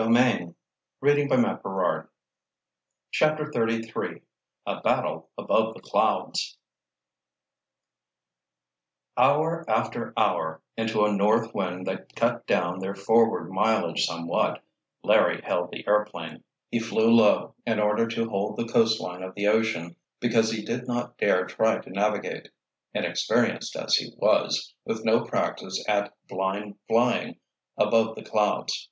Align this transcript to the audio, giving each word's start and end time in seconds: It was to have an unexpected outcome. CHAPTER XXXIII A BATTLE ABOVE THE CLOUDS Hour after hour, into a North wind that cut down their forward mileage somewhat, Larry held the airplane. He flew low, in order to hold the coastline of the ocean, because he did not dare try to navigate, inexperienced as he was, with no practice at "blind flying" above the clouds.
It 0.00 0.06
was 0.06 0.14
to 0.14 0.22
have 0.22 1.18
an 1.18 1.26
unexpected 1.32 1.68
outcome. 1.68 2.08
CHAPTER 3.10 3.52
XXXIII 3.52 4.22
A 4.64 4.80
BATTLE 4.80 5.28
ABOVE 5.36 5.74
THE 5.74 5.80
CLOUDS 5.80 6.56
Hour 9.16 9.68
after 9.68 10.12
hour, 10.16 10.62
into 10.76 11.04
a 11.04 11.12
North 11.12 11.52
wind 11.52 11.88
that 11.88 12.14
cut 12.14 12.46
down 12.46 12.78
their 12.78 12.94
forward 12.94 13.50
mileage 13.50 14.06
somewhat, 14.06 14.62
Larry 15.02 15.40
held 15.42 15.72
the 15.72 15.84
airplane. 15.88 16.44
He 16.70 16.78
flew 16.78 17.10
low, 17.10 17.56
in 17.66 17.80
order 17.80 18.06
to 18.06 18.28
hold 18.28 18.56
the 18.56 18.68
coastline 18.68 19.24
of 19.24 19.34
the 19.34 19.48
ocean, 19.48 19.96
because 20.20 20.52
he 20.52 20.64
did 20.64 20.86
not 20.86 21.18
dare 21.18 21.44
try 21.44 21.78
to 21.78 21.90
navigate, 21.90 22.50
inexperienced 22.94 23.74
as 23.74 23.96
he 23.96 24.14
was, 24.18 24.74
with 24.84 25.04
no 25.04 25.24
practice 25.24 25.84
at 25.88 26.14
"blind 26.28 26.76
flying" 26.86 27.40
above 27.76 28.14
the 28.14 28.22
clouds. 28.22 28.90